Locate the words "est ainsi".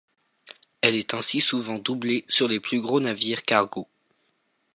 0.95-1.41